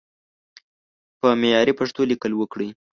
[1.19, 2.69] په معياري پښتو ليکل وکړئ!